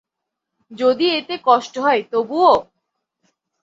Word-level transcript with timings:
যদি 0.71 1.05
এতে 1.17 1.35
কষ্ট 1.45 1.73
হয়, 1.77 2.01
তবুও? 2.11 2.53